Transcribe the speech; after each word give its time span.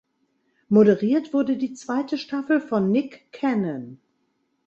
Moderiert 0.67 1.31
wurde 1.31 1.57
die 1.57 1.75
zweite 1.75 2.17
Staffel 2.17 2.59
von 2.59 2.89
Nick 2.91 3.31
Cannon. 3.31 3.99